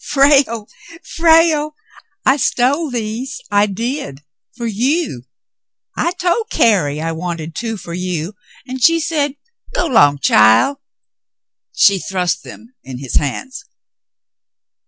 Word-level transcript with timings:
"Frale, 0.03 0.67
Frale. 1.03 1.75
I 2.25 2.35
stole 2.37 2.89
these, 2.89 3.39
I 3.51 3.67
did, 3.67 4.21
for 4.57 4.65
you. 4.65 5.25
I 5.95 6.13
told 6.13 6.49
Carrie 6.49 6.99
I 6.99 7.11
w^anted 7.11 7.53
two 7.53 7.77
for 7.77 7.93
you, 7.93 8.33
an' 8.67 8.79
she 8.79 8.99
said 8.99 9.35
* 9.55 9.75
G'long, 9.75 10.17
chile.'" 10.19 10.77
She 11.75 11.99
thrust 11.99 12.41
them 12.43 12.73
in 12.83 12.97
his 12.97 13.17
hands. 13.17 13.65